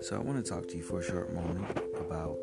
[0.00, 2.38] So, I want to talk to you for a short moment about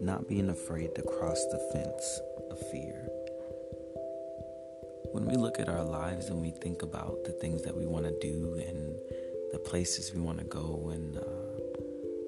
[0.00, 3.06] not being afraid to cross the fence of fear.
[5.12, 8.06] When we look at our lives and we think about the things that we want
[8.06, 8.96] to do and
[9.52, 11.20] the places we want to go and uh,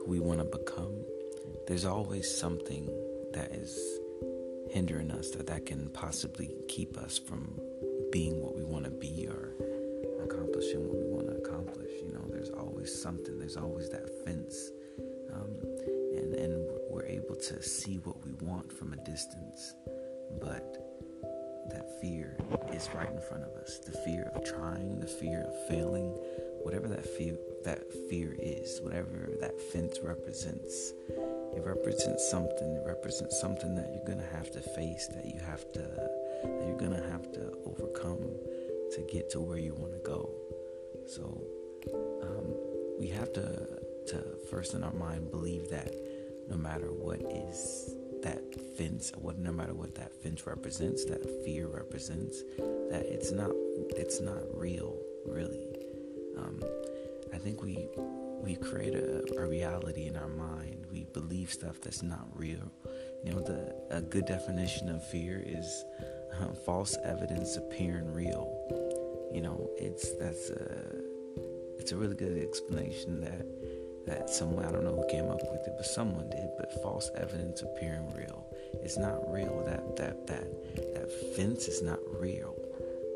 [0.00, 1.02] who we want to become,
[1.66, 2.90] there's always something
[3.32, 3.78] that is
[4.70, 7.58] hindering us that that can possibly keep us from
[8.16, 9.52] being what we want to be or
[10.24, 11.90] accomplishing what we want to accomplish.
[12.02, 13.38] You know, there's always something.
[13.38, 14.70] There's always that fence,
[15.34, 15.52] um,
[16.16, 16.54] and and
[16.88, 19.74] we're able to see what we want from a distance,
[20.40, 20.66] but
[21.68, 22.38] that fear
[22.72, 23.80] is right in front of us.
[23.80, 26.08] The fear of trying, the fear of failing,
[26.64, 30.94] whatever that fear that fear is, whatever that fence represents.
[31.54, 32.76] It represents something.
[32.76, 36.78] It represents something that you're gonna have to face, that you have to, that you're
[36.78, 37.56] gonna have to
[37.96, 38.18] overcome
[38.92, 40.30] to get to where you want to go.
[41.06, 41.42] So
[42.22, 42.54] um,
[42.98, 43.66] we have to,
[44.08, 45.92] to first in our mind believe that
[46.48, 48.42] no matter what is that
[48.76, 52.42] fence, what no matter what that fence represents, that fear represents,
[52.90, 53.50] that it's not
[53.96, 55.68] it's not real, really.
[56.38, 56.62] Um,
[57.32, 57.88] I think we
[58.42, 60.86] we create a, a, reality in our mind.
[60.92, 62.70] We believe stuff that's not real.
[63.24, 65.84] You know, the a good definition of fear is
[66.38, 68.52] um, false evidence appearing real.
[69.32, 71.06] You know, it's that's a
[71.78, 73.46] it's a really good explanation that
[74.06, 76.48] that someone I don't know who came up with it, but someone did.
[76.56, 78.46] But false evidence appearing real.
[78.82, 79.62] It's not real.
[79.66, 82.56] That that that that fence is not real.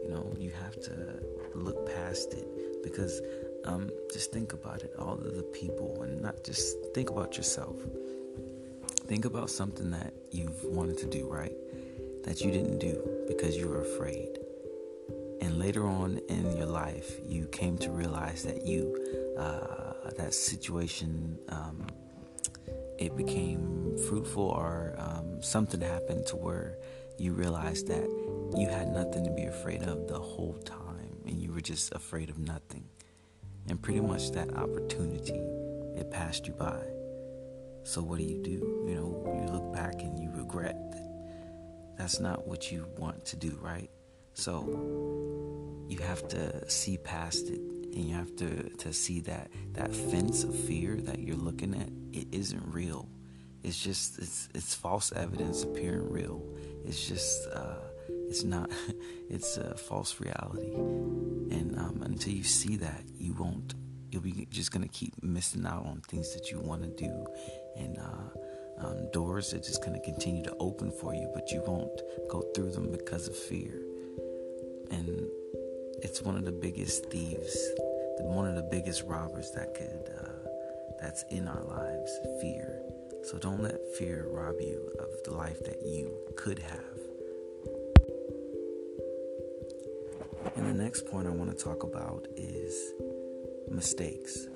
[0.05, 1.21] You know, you have to
[1.55, 3.21] look past it because
[3.65, 4.93] um, just think about it.
[4.99, 7.77] All of the people, and not just think about yourself.
[9.07, 11.53] Think about something that you've wanted to do, right?
[12.25, 14.39] That you didn't do because you were afraid.
[15.41, 21.39] And later on in your life, you came to realize that you, uh, that situation,
[21.49, 21.87] um,
[22.99, 26.77] it became fruitful or um, something happened to where
[27.19, 28.09] you realized that
[28.57, 32.29] you had nothing to be afraid of the whole time and you were just afraid
[32.29, 32.85] of nothing.
[33.69, 35.41] And pretty much that opportunity,
[35.97, 36.83] it passed you by.
[37.85, 38.85] So what do you do?
[38.89, 41.10] You know, you look back and you regret that
[42.01, 43.91] that's not what you want to do, right?
[44.33, 49.95] So you have to see past it and you have to, to see that that
[49.95, 53.07] fence of fear that you're looking at, it isn't real.
[53.63, 56.43] It's just it's it's false evidence appearing real.
[56.87, 58.71] It's just uh, it's not
[59.29, 63.75] it's a false reality and um, until you see that you won't
[64.11, 67.27] you'll be just gonna keep missing out on things that you want to do
[67.77, 68.41] and uh,
[68.83, 72.71] um, doors are just gonna continue to open for you but you won't go through
[72.71, 73.83] them because of fear
[74.91, 75.29] and
[76.03, 77.57] it's one of the biggest thieves
[78.21, 80.51] one of the biggest robbers that could uh,
[81.01, 82.83] that's in our lives fear
[83.23, 87.01] so don't let fear rob you of the life that you could have
[90.57, 92.93] And the next point I want to talk about is
[93.71, 94.47] mistakes.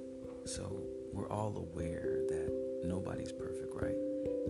[0.45, 0.83] So,
[1.13, 3.33] we're all aware that nobody's?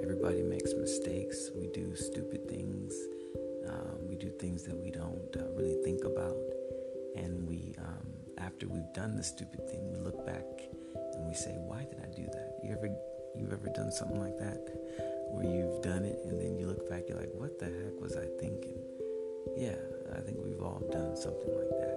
[0.05, 1.51] Everybody makes mistakes.
[1.57, 2.93] We do stupid things.
[3.67, 6.37] Um, we do things that we don't uh, really think about.
[7.17, 8.07] And we, um,
[8.37, 10.45] after we've done the stupid thing, we look back
[11.15, 12.95] and we say, "Why did I do that?" You ever,
[13.35, 14.61] you've ever done something like that,
[15.33, 18.15] where you've done it and then you look back, you're like, "What the heck was
[18.15, 18.77] I thinking?"
[19.57, 19.81] Yeah,
[20.15, 21.97] I think we've all done something like that.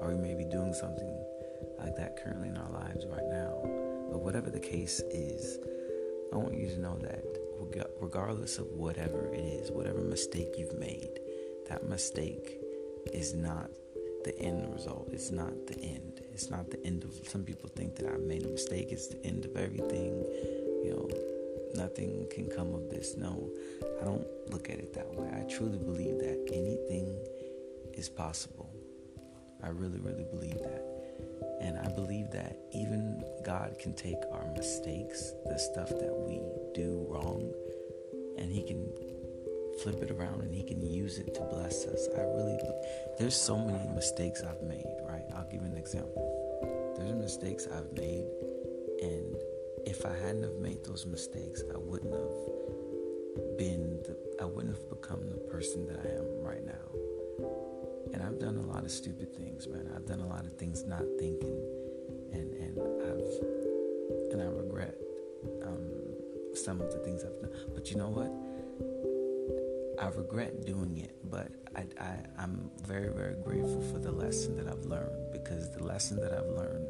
[0.00, 1.12] Or we may be doing something
[1.78, 3.60] like that currently in our lives right now.
[4.10, 5.58] But whatever the case is,
[6.32, 7.41] I want you to know that
[8.00, 11.18] regardless of whatever it is, whatever mistake you've made,
[11.68, 12.58] that mistake
[13.12, 13.70] is not
[14.24, 15.08] the end result.
[15.12, 16.20] It's not the end.
[16.32, 17.14] It's not the end of.
[17.28, 18.88] Some people think that I've made a mistake.
[18.90, 20.24] It's the end of everything.
[20.84, 23.16] You know, nothing can come of this.
[23.16, 23.50] No,
[24.00, 25.28] I don't look at it that way.
[25.34, 27.18] I truly believe that anything
[27.94, 28.70] is possible.
[29.62, 30.81] I really, really believe that.
[31.62, 36.40] And I believe that even God can take our mistakes, the stuff that we
[36.74, 37.52] do wrong,
[38.36, 38.90] and He can
[39.82, 42.08] flip it around and He can use it to bless us.
[42.16, 42.58] I really,
[43.18, 45.22] there's so many mistakes I've made, right?
[45.34, 46.94] I'll give you an example.
[46.98, 48.26] There's mistakes I've made,
[49.00, 49.36] and
[49.86, 54.88] if I hadn't have made those mistakes, I wouldn't have been, the, I wouldn't have
[54.90, 57.01] become the person that I am right now.
[58.12, 59.90] And I've done a lot of stupid things, man.
[59.94, 61.58] I've done a lot of things not thinking,
[62.32, 64.96] and and I've and I regret
[65.64, 65.88] um,
[66.54, 67.50] some of the things I've done.
[67.74, 68.30] But you know what?
[70.02, 74.66] I regret doing it, but I, I, I'm very, very grateful for the lesson that
[74.66, 76.88] I've learned because the lesson that I've learned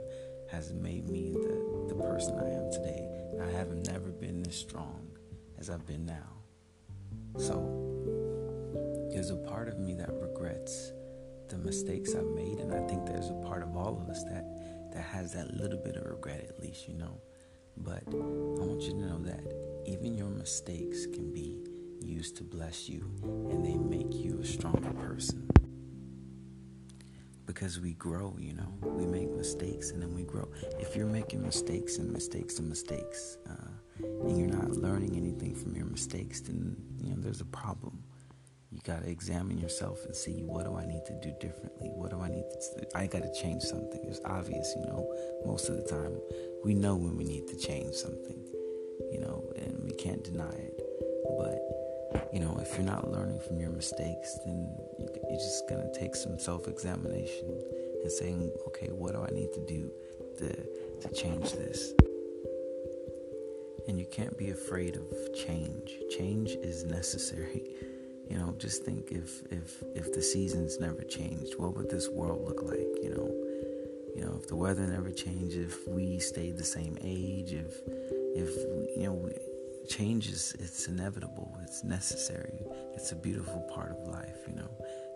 [0.51, 3.07] has made me the, the person I am today.
[3.33, 5.11] And I have never been this strong
[5.59, 6.33] as I've been now.
[7.39, 7.57] So
[9.13, 10.93] there's a part of me that regrets
[11.53, 14.45] the mistakes I've made, and I think there's a part of all of us that
[14.95, 17.21] that has that little bit of regret at least, you know.
[17.77, 19.41] But I want you to know that
[19.87, 21.63] even your mistakes can be
[22.01, 25.49] used to bless you and they make you a stronger person.
[27.47, 30.49] Because we grow, you know, we make mistakes and then we grow.
[30.79, 33.69] If you're making mistakes and mistakes and mistakes, uh,
[34.01, 38.03] and you're not learning anything from your mistakes, then you know there's a problem.
[38.85, 41.91] You gotta examine yourself and see what do I need to do differently.
[41.95, 42.99] What do I need to?
[42.99, 44.01] I gotta change something.
[44.09, 45.07] It's obvious, you know.
[45.47, 46.19] Most of the time,
[46.65, 48.43] we know when we need to change something,
[49.13, 50.75] you know, and we can't deny it.
[51.39, 56.17] But you know, if you're not learning from your mistakes, then you're just gonna take
[56.17, 57.63] some self-examination
[58.03, 59.93] and saying, okay, what do I need to do
[60.39, 60.49] to
[61.03, 61.93] to change this?
[63.87, 65.07] And you can't be afraid of
[65.37, 65.89] change.
[66.11, 67.63] Change is necessary.
[68.31, 72.45] You know, just think if if if the seasons never changed, what would this world
[72.45, 72.89] look like?
[73.03, 73.29] You know,
[74.17, 77.75] you know, if the weather never changed, if we stayed the same age, if
[78.35, 78.51] if
[78.97, 79.29] you know,
[79.89, 82.61] change is it's inevitable, it's necessary,
[82.95, 84.39] it's a beautiful part of life.
[84.49, 84.71] You know,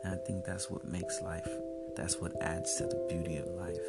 [0.05, 1.49] and I think that's what makes life.
[1.97, 3.89] That's what adds to the beauty of life.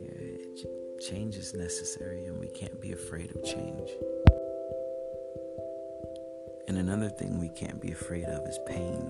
[0.00, 0.64] Yeah,
[1.00, 3.90] change is necessary, and we can't be afraid of change.
[6.76, 9.00] And another thing we can't be afraid of is pain.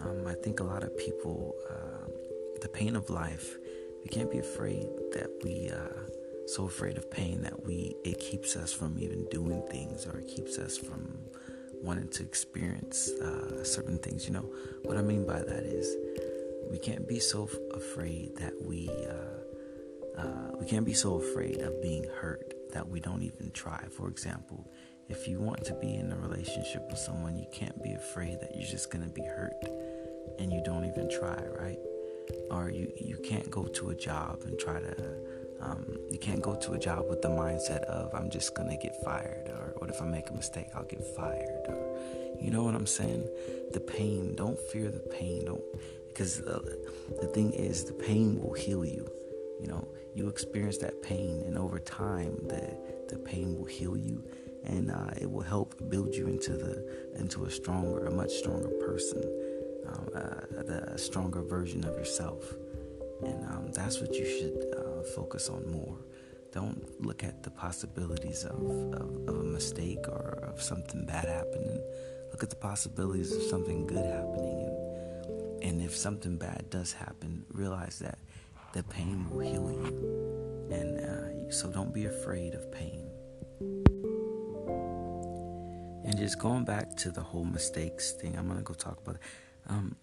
[0.00, 2.10] Um, I think a lot of people, uh,
[2.62, 3.58] the pain of life,
[4.02, 8.56] we can't be afraid that we uh, so afraid of pain that we it keeps
[8.56, 11.16] us from even doing things or it keeps us from
[11.80, 14.26] wanting to experience uh, certain things.
[14.26, 15.96] You know what I mean by that is
[16.72, 21.80] we can't be so afraid that we uh, uh, we can't be so afraid of
[21.80, 23.84] being hurt that we don't even try.
[23.96, 24.68] For example,
[25.08, 28.54] if you want to be in a relationship with someone, you can't be afraid that
[28.54, 29.64] you're just gonna be hurt
[30.38, 31.78] and you don't even try, right?
[32.50, 35.14] Or you you can't go to a job and try to
[35.60, 38.94] um, you can't go to a job with the mindset of I'm just gonna get
[39.04, 41.98] fired, or what if I make a mistake, I'll get fired, or
[42.40, 43.28] you know what I'm saying?
[43.72, 45.62] The pain, don't fear the pain, don't
[46.08, 46.60] because uh,
[47.20, 49.10] the thing is, the pain will heal you.
[49.60, 52.76] You know, you experience that pain, and over time, the
[53.08, 54.24] the pain will heal you,
[54.64, 58.68] and uh, it will help build you into the into a stronger, a much stronger
[58.86, 59.22] person,
[59.88, 62.54] um, uh, a stronger version of yourself,
[63.22, 65.98] and um, that's what you should uh, focus on more.
[66.52, 68.60] Don't look at the possibilities of,
[68.94, 71.82] of, of a mistake or of something bad happening.
[72.30, 74.74] Look at the possibilities of something good happening, and
[75.64, 78.18] and if something bad does happen, realize that
[78.74, 83.03] the pain will heal you, and uh, so don't be afraid of pain.
[86.04, 89.22] And just going back to the whole mistakes thing, I'm gonna go talk about it.
[89.66, 89.96] Um,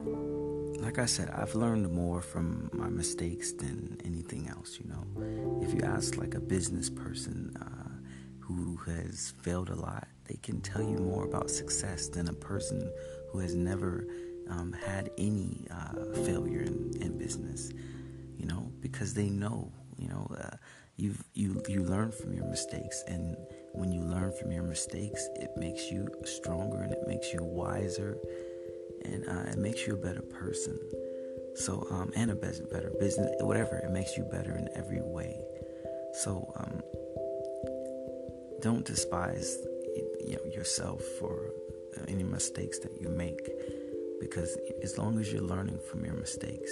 [0.80, 4.80] like I said, I've learned more from my mistakes than anything else.
[4.80, 7.92] You know, if you ask like a business person uh,
[8.40, 12.92] who has failed a lot, they can tell you more about success than a person
[13.30, 14.08] who has never
[14.50, 17.72] um, had any uh, failure in, in, business.
[18.38, 19.72] You know, because they know.
[19.98, 20.56] You know, uh,
[20.98, 23.38] you you you learn from your mistakes, and
[23.74, 28.18] when you learn from your mistakes, it makes you stronger and it makes you wiser
[29.04, 30.80] and uh, it makes you a better person.
[31.56, 33.78] So, um, and a better business, whatever.
[33.78, 35.36] It makes you better in every way.
[36.14, 36.82] So, um,
[38.62, 39.58] don't despise
[40.26, 41.52] you know, yourself for
[42.08, 43.50] any mistakes that you make,
[44.20, 46.72] because as long as you're learning from your mistakes,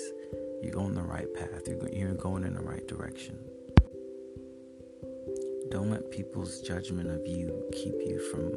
[0.62, 1.68] you're going the right path.
[1.92, 3.40] You're going in the right direction.
[5.72, 8.52] Don't let people's judgment of you keep you from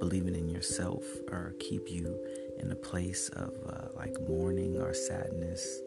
[0.00, 2.18] believing in yourself or keep you
[2.58, 5.80] in a place of uh, like mourning or sadness.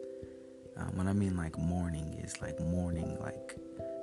[0.76, 3.56] Um, when I mean like mourning is like mourning, like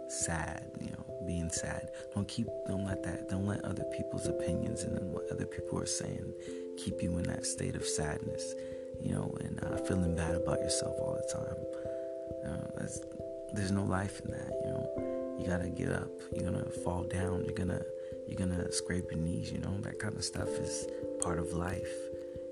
[0.08, 1.90] sad, you know, being sad.
[2.14, 5.86] Don't keep, don't let that, don't let other people's opinions and what other people are
[5.86, 6.32] saying
[6.78, 8.54] keep you in that state of sadness,
[9.02, 11.58] you know, and uh, feeling bad about yourself all the time.
[12.46, 12.88] Uh,
[13.54, 14.57] there's no life in that.
[15.38, 16.10] You gotta get up.
[16.34, 17.44] You're gonna fall down.
[17.46, 17.82] You're gonna
[18.28, 19.52] you're gonna scrape your knees.
[19.52, 20.88] You know that kind of stuff is
[21.22, 21.90] part of life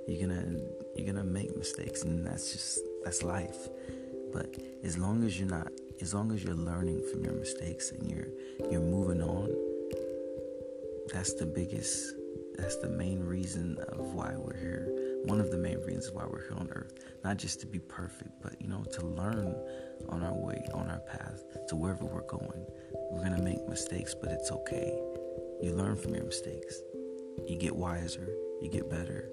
[0.07, 0.45] you're gonna
[0.95, 3.69] you're gonna make mistakes and that's just that's life
[4.31, 8.09] but as long as you're not as long as you're learning from your mistakes and
[8.09, 8.27] you're
[8.71, 9.49] you're moving on
[11.11, 12.13] that's the biggest
[12.57, 15.04] that's the main reason of why we're here.
[15.25, 16.93] One of the main reasons why we're here on earth.
[17.23, 19.55] Not just to be perfect, but you know, to learn
[20.07, 22.63] on our way, on our path to wherever we're going.
[23.11, 24.93] We're gonna make mistakes, but it's okay.
[25.61, 26.79] You learn from your mistakes.
[27.47, 28.29] You get wiser,
[28.61, 29.31] you get better,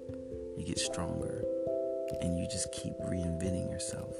[0.57, 1.45] you get stronger,
[2.21, 4.15] and you just keep reinventing yourself.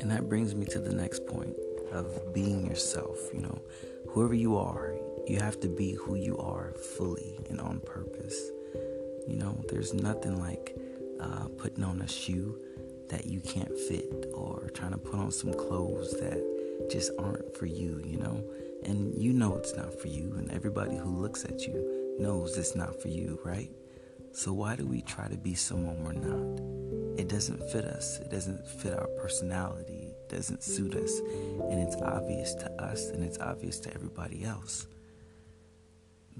[0.00, 1.54] And that brings me to the next point
[1.92, 3.18] of being yourself.
[3.32, 3.62] You know,
[4.10, 4.96] whoever you are,
[5.28, 8.50] you have to be who you are fully and on purpose.
[9.68, 10.76] There's nothing like
[11.20, 12.58] uh, putting on a shoe
[13.08, 17.66] that you can't fit or trying to put on some clothes that just aren't for
[17.66, 18.42] you, you know?
[18.84, 22.74] And you know it's not for you, and everybody who looks at you knows it's
[22.74, 23.70] not for you, right?
[24.32, 27.18] So why do we try to be someone we're not?
[27.18, 31.96] It doesn't fit us, it doesn't fit our personality, it doesn't suit us, and it's
[31.96, 34.88] obvious to us and it's obvious to everybody else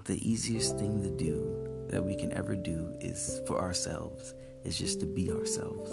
[0.04, 5.00] the easiest thing to do that we can ever do is for ourselves is just
[5.00, 5.90] to be ourselves.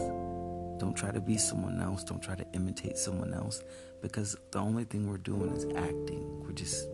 [0.80, 2.04] Don't try to be someone else.
[2.04, 3.64] Don't try to imitate someone else
[4.02, 6.42] because the only thing we're doing is acting.
[6.42, 6.88] We're just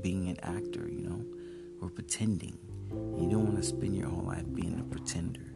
[0.00, 1.24] being an actor, you know?
[1.80, 2.58] We're pretending.
[2.90, 5.52] You don't want to spend your whole life being a pretender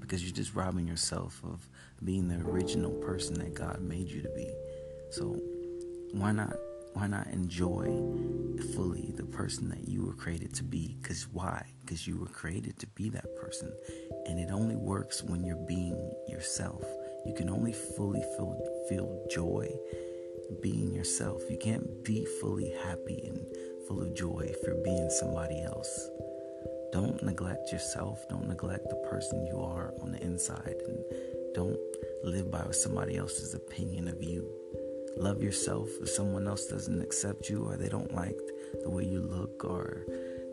[0.00, 1.68] because you're just robbing yourself of
[2.04, 4.48] being the original person that God made you to be.
[5.10, 5.40] So,
[6.12, 6.56] why not
[6.96, 7.84] why not enjoy
[8.74, 10.96] fully the person that you were created to be?
[11.02, 11.62] Because why?
[11.84, 13.70] Because you were created to be that person.
[14.24, 16.82] And it only works when you're being yourself.
[17.26, 19.68] You can only fully feel, feel joy
[20.62, 21.42] being yourself.
[21.50, 23.44] You can't be fully happy and
[23.86, 26.08] full of joy if you're being somebody else.
[26.92, 28.26] Don't neglect yourself.
[28.30, 30.76] Don't neglect the person you are on the inside.
[30.86, 31.04] And
[31.54, 31.78] don't
[32.24, 34.50] live by somebody else's opinion of you
[35.16, 38.38] love yourself if someone else doesn't accept you or they don't like
[38.82, 40.04] the way you look or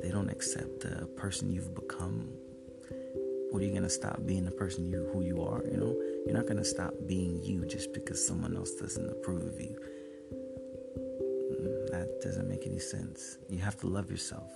[0.02, 2.30] they don't accept the person you've become
[3.52, 5.96] what are you going to stop being the person you who you are you know?
[6.26, 9.78] You're not going to stop being you just because someone else doesn't approve of you.
[11.92, 13.38] That doesn't make any sense.
[13.50, 14.50] You have to love yourself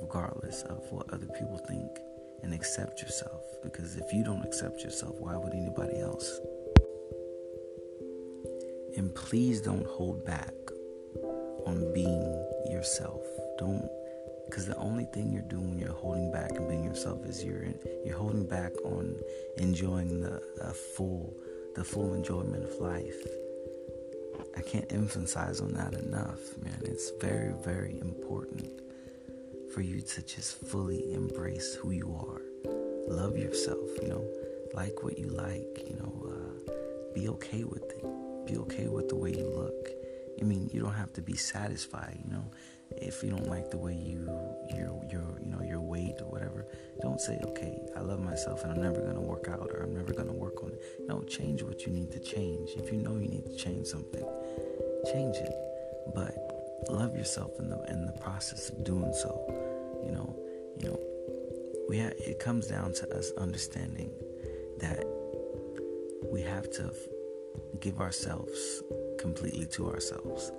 [0.00, 1.90] regardless of what other people think
[2.42, 6.40] and accept yourself because if you don't accept yourself why would anybody else
[8.96, 10.54] and please don't hold back
[11.66, 13.22] on being yourself.
[13.58, 13.88] Don't
[14.46, 17.64] because the only thing you're doing when you're holding back and being yourself is you're
[18.04, 19.16] you're holding back on
[19.58, 20.40] enjoying the
[20.96, 21.34] full
[21.74, 23.26] the full enjoyment of life.
[24.56, 26.80] I can't emphasize on that enough, man.
[26.84, 28.80] It's very very important
[29.74, 32.40] for you to just fully embrace who you are.
[33.08, 34.24] Love yourself, you know.
[34.74, 36.32] Like what you like, you know.
[36.32, 36.72] Uh,
[37.14, 38.15] be okay with it
[38.46, 39.88] be okay with the way you look.
[40.40, 42.44] I mean, you don't have to be satisfied, you know.
[42.90, 44.26] If you don't like the way you
[44.70, 46.66] your your you know your weight or whatever,
[47.02, 49.94] don't say, "Okay, I love myself and I'm never going to work out or I'm
[49.94, 52.70] never going to work on it." No, change what you need to change.
[52.76, 54.24] If you know you need to change something,
[55.12, 55.52] change it.
[56.14, 56.36] But
[56.88, 59.32] love yourself in the in the process of doing so.
[60.04, 60.36] You know,
[60.78, 61.00] you know,
[61.88, 64.10] we have, it comes down to us understanding
[64.78, 65.04] that
[66.30, 66.92] we have to
[67.80, 68.82] give ourselves
[69.18, 70.52] completely to ourselves.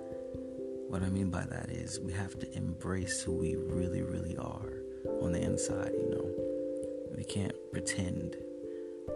[0.88, 4.72] What I mean by that is we have to embrace who we really, really are
[5.20, 7.14] on the inside, you know.
[7.16, 8.36] We can't pretend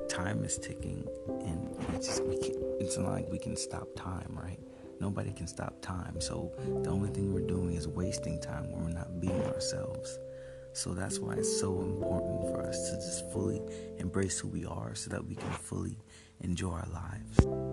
[0.09, 4.39] time is ticking and it's just we can, it's not like we can stop time,
[4.43, 4.59] right?
[5.01, 6.21] Nobody can stop time.
[6.21, 10.19] So the only thing we're doing is wasting time when we're not being ourselves.
[10.75, 13.63] So that's why it's so important for us to just fully
[13.99, 15.99] embrace who we are so that we can fully
[16.41, 17.72] enjoy our lives.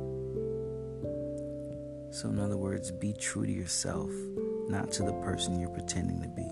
[2.11, 4.09] So, in other words, be true to yourself,
[4.67, 6.49] not to the person you're pretending to be.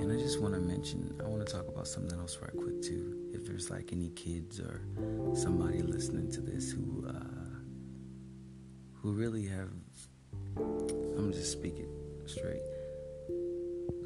[0.00, 2.82] And I just want to mention, I want to talk about something else right quick
[2.82, 3.30] too.
[3.32, 4.82] If there's like any kids or
[5.34, 7.60] somebody listening to this who uh,
[8.94, 9.70] who really have,
[10.56, 11.88] I'm just speaking
[12.26, 12.62] straight.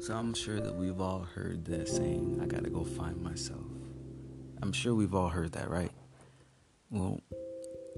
[0.01, 3.65] So I'm sure that we've all heard that saying, "I gotta go find myself."
[4.61, 5.91] I'm sure we've all heard that, right?
[6.91, 7.21] Well,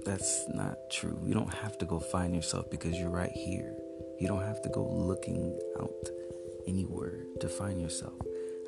[0.04, 1.18] that's not true.
[1.24, 3.74] You don't have to go find yourself because you're right here.
[4.18, 6.08] You don't have to go looking out
[6.66, 8.14] anywhere to find yourself.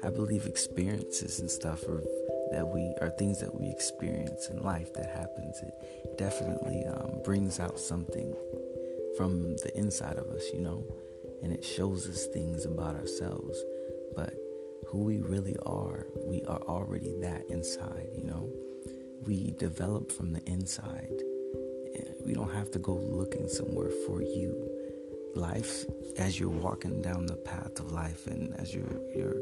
[0.02, 2.02] I believe experiences and stuff are
[2.50, 5.60] that we are things that we experience in life that happens.
[5.62, 8.34] It definitely um, brings out something
[9.16, 10.84] from the inside of us, you know,
[11.42, 13.58] and it shows us things about ourselves.
[14.14, 14.34] But
[14.88, 18.52] who we really are, we are already that inside, you know
[19.26, 21.22] we develop from the inside.
[22.24, 24.70] We don't have to go looking somewhere for you.
[25.34, 25.84] Life
[26.16, 29.36] as you're walking down the path of life and as you're you're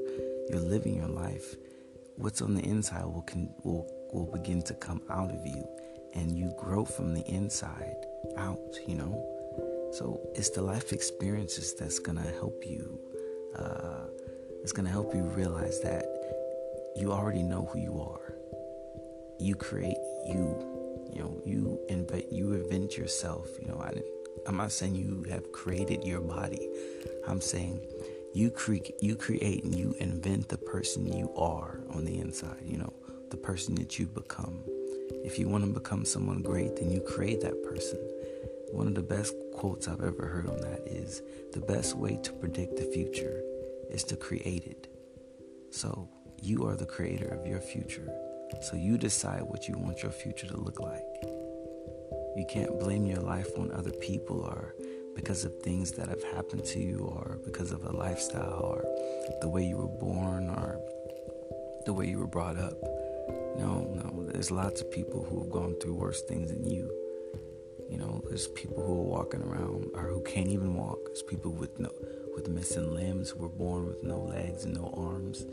[0.49, 1.55] you're living your life
[2.17, 5.67] what's on the inside will can will will begin to come out of you
[6.15, 7.97] and you grow from the inside
[8.39, 9.13] out you know?
[9.93, 12.99] So it's the life experiences that's gonna help you
[13.57, 14.07] uh,
[14.63, 16.05] it's gonna help you realize that
[16.97, 18.35] you already know who you are.
[19.39, 19.97] You create
[20.27, 20.72] you
[21.13, 23.93] you know you invent you invent yourself you know I
[24.47, 26.69] I'm not saying you have created your body.
[27.29, 27.81] I'm saying
[28.35, 32.79] you create you create and you invent the person you are on the inside, you
[32.79, 32.93] know,
[33.31, 34.59] the person that you become.
[35.25, 37.99] If you want to become someone great, then you create that person.
[38.73, 42.33] One of the best quotes I've ever heard on that is the best way to
[42.33, 43.43] predict the future
[43.91, 44.89] is to create it.
[45.71, 46.09] So,
[46.41, 48.11] you are the creator of your future.
[48.61, 51.03] So, you decide what you want your future to look like.
[52.37, 54.75] You can't blame your life on other people or
[55.15, 58.85] because of things that have happened to you or because of a lifestyle or
[59.41, 60.81] the way you were born or
[61.85, 62.75] the way you were brought up.
[63.59, 66.91] No, no, there's lots of people who have gone through worse things than you.
[67.91, 70.99] You know, there's people who are walking around or who can't even walk.
[71.07, 71.91] There's people with no
[72.35, 75.45] with missing limbs who were born with no legs and no arms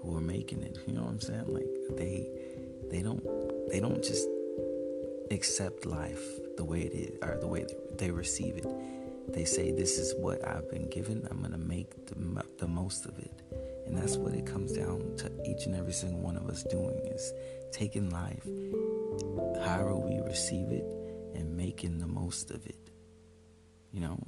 [0.00, 0.78] who are making it.
[0.86, 1.46] You know what I'm saying?
[1.48, 2.28] Like they
[2.90, 3.22] they don't
[3.70, 4.28] they don't just
[5.30, 6.22] accept life
[6.56, 7.66] the way it is or the way
[7.98, 8.66] they receive it.
[9.28, 11.26] They say, This is what I've been given.
[11.30, 13.42] I'm going to make the, the most of it.
[13.86, 16.98] And that's what it comes down to each and every single one of us doing
[17.06, 17.32] is
[17.72, 18.44] taking life,
[19.64, 20.84] however we receive it,
[21.34, 22.90] and making the most of it.
[23.92, 24.18] You know,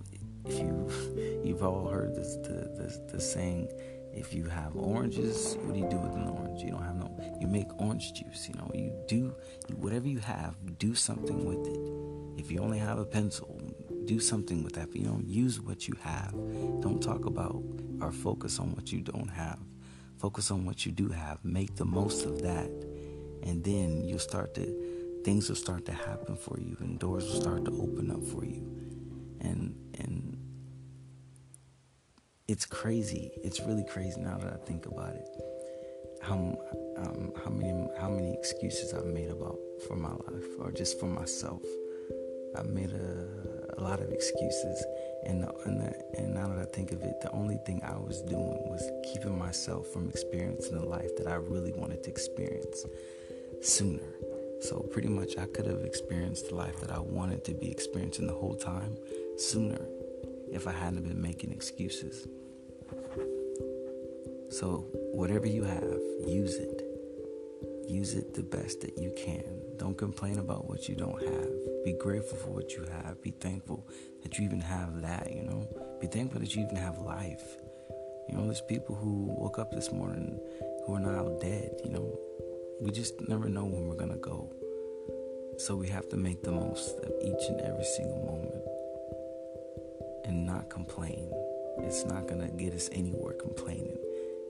[0.44, 3.68] if you you've all heard this the, the, the saying
[4.16, 6.62] if you have oranges, what do you do with an orange?
[6.62, 7.10] You don't have no.
[7.40, 8.48] You make orange juice.
[8.48, 9.34] You know, you do
[9.76, 10.54] whatever you have.
[10.78, 12.40] Do something with it.
[12.40, 13.60] If you only have a pencil,
[14.06, 14.94] do something with that.
[14.94, 16.32] You know, use what you have.
[16.80, 17.62] Don't talk about
[18.00, 19.58] or focus on what you don't have.
[20.18, 21.44] Focus on what you do have.
[21.44, 22.70] Make the most of that,
[23.42, 27.40] and then you'll start to things will start to happen for you, and doors will
[27.40, 28.64] start to open up for you,
[32.48, 33.32] it's crazy.
[33.42, 35.28] It's really crazy now that I think about it.
[36.22, 36.34] How
[36.98, 41.06] um, how many how many excuses I've made about for my life or just for
[41.06, 41.62] myself.
[42.56, 43.28] I've made a,
[43.76, 44.82] a lot of excuses,
[45.26, 47.98] and the, and, the, and now that I think of it, the only thing I
[47.98, 48.82] was doing was
[49.12, 52.86] keeping myself from experiencing the life that I really wanted to experience
[53.60, 54.08] sooner.
[54.62, 58.26] So pretty much, I could have experienced the life that I wanted to be experiencing
[58.26, 58.96] the whole time
[59.36, 59.86] sooner
[60.56, 62.26] if I hadn't been making excuses.
[64.48, 66.82] So, whatever you have, use it.
[67.86, 69.44] Use it the best that you can.
[69.76, 71.84] Don't complain about what you don't have.
[71.84, 73.22] Be grateful for what you have.
[73.22, 73.86] Be thankful
[74.22, 75.68] that you even have that, you know?
[76.00, 77.58] Be thankful that you even have life.
[78.28, 80.40] You know, there's people who woke up this morning
[80.86, 82.18] who are now dead, you know?
[82.80, 84.50] We just never know when we're gonna go.
[85.58, 88.75] So we have to make the most of each and every single moment
[90.26, 91.30] and not complain.
[91.78, 93.98] It's not gonna get us anywhere complaining.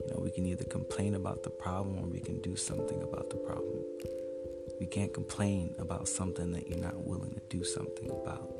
[0.01, 3.29] You know, we can either complain about the problem or we can do something about
[3.29, 3.79] the problem.
[4.79, 8.51] We can't complain about something that you're not willing to do something about.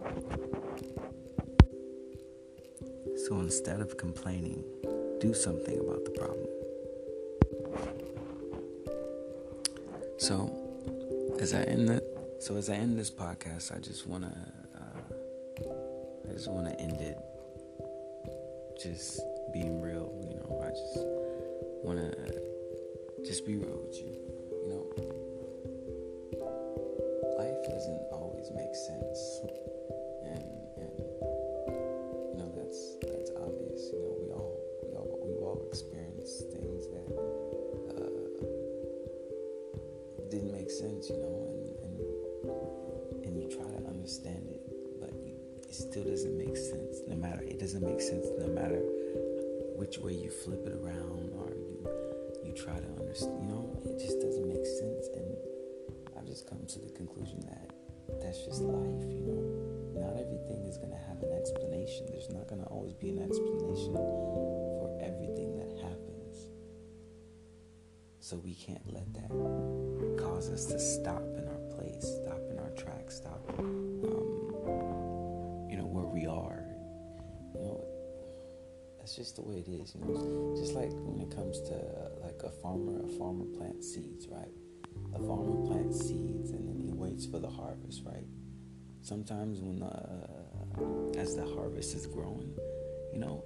[3.27, 4.63] So instead of complaining,
[5.19, 6.47] do something about the problem.
[10.17, 10.51] So,
[11.39, 12.03] as I end the,
[12.39, 14.56] so as I end this podcast, I just wanna, uh,
[16.37, 17.17] I just wanna end it,
[18.79, 19.19] just
[19.51, 20.13] being real.
[20.21, 20.99] You know, I just
[21.81, 22.13] want to
[23.25, 24.13] just be real with you.
[24.61, 24.85] You know,
[27.39, 29.41] life doesn't always make sense,
[30.29, 30.45] and
[32.29, 33.89] you know that's that's obvious.
[33.91, 37.17] You know, we all we all we've all experienced things that
[37.97, 38.29] uh,
[40.29, 41.09] didn't make sense.
[41.09, 41.49] You know,
[41.81, 41.97] and
[43.25, 44.56] and you try to understand it
[45.77, 47.01] still doesn't make sense.
[47.07, 48.25] No matter it doesn't make sense.
[48.39, 48.81] No matter
[49.77, 51.53] which way you flip it around or
[52.43, 53.37] you try to understand.
[53.43, 55.07] You know, it just doesn't make sense.
[55.13, 55.37] And
[56.17, 57.69] I've just come to the conclusion that
[58.21, 59.05] that's just life.
[59.05, 62.07] You know, not everything is to have an explanation.
[62.09, 66.49] There's not to always be an explanation for everything that happens.
[68.19, 69.29] So we can't let that
[70.17, 74.16] cause us to stop in our place, stop in our tracks, stop, um, you
[76.17, 76.63] we are.
[77.53, 77.83] You know,
[78.97, 79.95] that's just the way it is.
[79.95, 81.75] You know, just like when it comes to
[82.23, 84.53] like a farmer, a farmer plants seeds, right?
[85.13, 88.25] A farmer plants seeds and then he waits for the harvest, right?
[89.01, 92.53] Sometimes when the as the harvest is growing,
[93.13, 93.43] you know,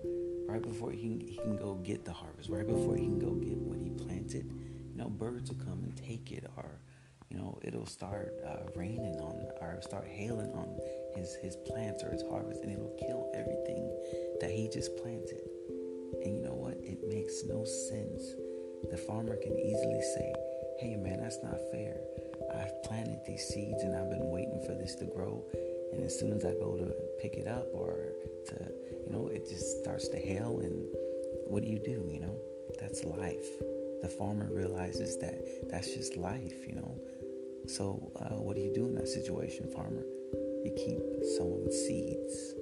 [0.47, 3.31] right before he can, he can go get the harvest, right before he can go
[3.31, 4.51] get what he planted,
[4.91, 6.79] you know, birds will come and take it, or
[7.29, 10.77] you know, it'll start uh, raining on, or start hailing on
[11.15, 13.87] his his plants or his harvest, and it'll kill everything
[14.39, 15.41] that he just planted.
[16.23, 16.77] And you know what?
[16.81, 18.35] It makes no sense.
[18.89, 20.33] The farmer can easily say,
[20.79, 22.01] "Hey, man, that's not fair.
[22.53, 25.43] I've planted these seeds and I've been waiting for this to grow,
[25.93, 28.11] and as soon as I go to pick it up or
[28.47, 28.55] to,
[29.05, 30.85] you know, it just starts to hail, and
[31.47, 32.09] what do you do?
[32.11, 32.37] You know,
[32.79, 33.49] that's life."
[34.01, 36.99] The farmer realizes that that's just life, you know.
[37.67, 40.03] So, uh, what do you do in that situation, farmer?
[40.63, 40.99] You keep
[41.37, 42.55] sowing seeds.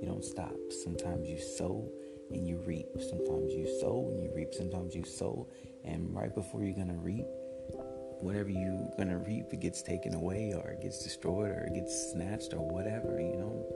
[0.00, 0.56] You don't stop.
[0.70, 1.86] Sometimes you sow
[2.30, 2.86] and you reap.
[2.98, 4.54] Sometimes you sow and you reap.
[4.54, 5.48] Sometimes you sow,
[5.84, 7.26] and right before you're gonna reap,
[8.20, 12.12] whatever you're gonna reap, it gets taken away, or it gets destroyed, or it gets
[12.12, 13.20] snatched, or whatever.
[13.20, 13.66] You know,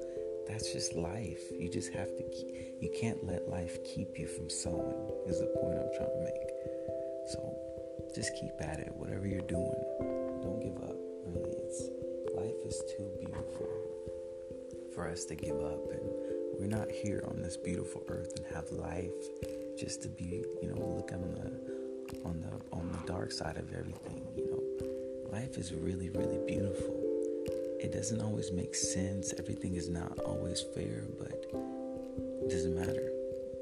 [0.46, 1.42] that's just life.
[1.58, 2.22] You just have to.
[2.22, 2.48] Keep,
[2.80, 4.94] you can't let life keep you from sowing.
[5.26, 6.50] Is the point I'm trying to make.
[7.28, 7.56] So,
[8.14, 8.92] just keep at it.
[8.96, 9.74] Whatever you're doing
[10.42, 10.96] don't give up.
[11.26, 11.88] Really, it's
[12.44, 13.68] life is too beautiful
[14.94, 16.02] for us to give up, and
[16.58, 19.12] we're not here on this beautiful earth and have life
[19.78, 23.72] just to be, you know, look on the on the on the dark side of
[23.72, 24.26] everything.
[24.36, 27.00] You know, life is really, really beautiful.
[27.80, 29.32] It doesn't always make sense.
[29.38, 31.46] Everything is not always fair, but
[32.42, 33.10] it doesn't matter.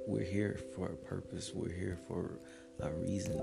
[0.09, 1.53] We're here for a purpose.
[1.55, 2.39] We're here for
[2.81, 3.39] a reason.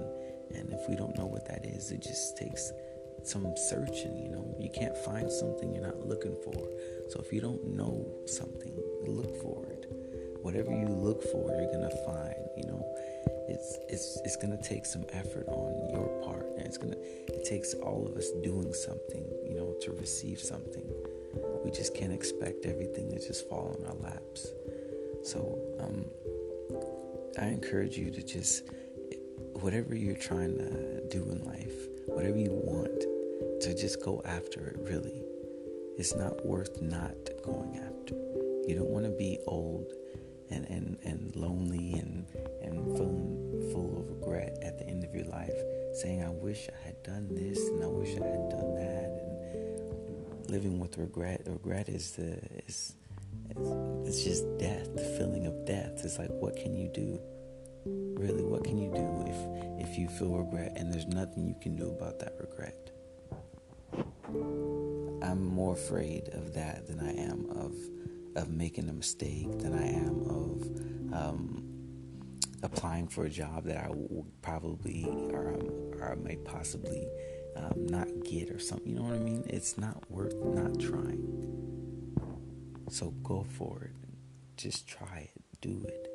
[0.53, 2.71] And if we don't know what that is, it just takes
[3.27, 4.55] some searching, you know.
[4.59, 6.69] You can't find something you're not looking for.
[7.09, 8.73] So if you don't know something,
[9.07, 9.85] look for it.
[10.41, 12.85] Whatever you look for, you're gonna find, you know.
[13.47, 16.45] It's it's it's gonna take some effort on your part.
[16.57, 20.87] And it's gonna it takes all of us doing something, you know, to receive something.
[21.63, 24.47] We just can't expect everything to just fall in our laps.
[25.23, 26.05] So um
[27.39, 28.63] I encourage you to just
[29.61, 31.73] whatever you're trying to do in life,
[32.07, 33.03] whatever you want,
[33.61, 35.21] to just go after it, really.
[35.97, 38.15] It's not worth not going after.
[38.67, 39.91] You don't want to be old
[40.49, 42.25] and, and, and lonely and,
[42.61, 45.53] and feeling full of regret at the end of your life,
[45.93, 49.19] saying, I wish I had done this and I wish I had done that.
[49.23, 51.41] And living with regret.
[51.45, 52.95] Regret is the is
[54.05, 56.01] it's just death, the feeling of death.
[56.03, 57.19] It's like what can you do?
[57.85, 61.75] Really, what can you do if if you feel regret and there's nothing you can
[61.75, 62.88] do about that regret?
[65.21, 67.75] I'm more afraid of that than I am of
[68.35, 71.63] of making a mistake than I am of um,
[72.63, 77.07] applying for a job that I will probably or, um, or I may possibly
[77.55, 78.87] um, not get or something.
[78.87, 79.43] You know what I mean?
[79.47, 81.49] It's not worth not trying.
[82.89, 83.95] So go for it.
[84.57, 85.61] Just try it.
[85.61, 86.07] Do it.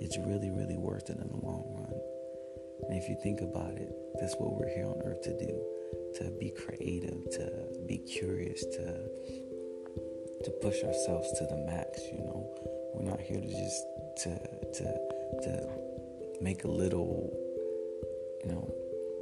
[0.00, 1.92] It's really, really worth it in the long run.
[2.88, 5.79] And if you think about it, that's what we're here on earth to do
[6.16, 7.50] to be creative, to
[7.86, 9.08] be curious, to
[10.44, 12.48] to push ourselves to the max, you know.
[12.94, 13.84] We're not here to just
[14.22, 14.30] to
[14.74, 14.84] to
[15.42, 15.68] to
[16.40, 17.36] make a little
[18.44, 18.74] you know,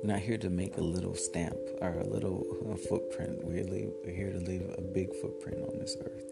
[0.03, 2.45] we're not here to make a little stamp or a little
[2.89, 3.41] footprint.
[3.43, 3.65] We're,
[4.05, 6.31] we're here to leave a big footprint on this earth.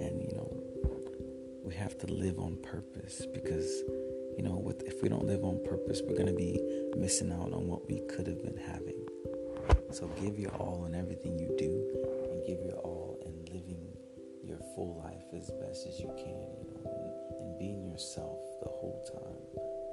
[0.00, 0.56] And you know,
[1.62, 3.82] we have to live on purpose because
[4.36, 6.60] you know, with, if we don't live on purpose, we're going to be
[6.94, 8.95] missing out on what we could have been having.
[9.96, 11.72] So give your all in everything you do
[12.28, 13.96] and give your all in living
[14.44, 18.68] your full life as best as you can, you know, and, and being yourself the
[18.68, 19.40] whole time.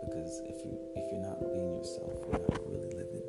[0.03, 3.23] Because if you if you're not being yourself, you're not really living.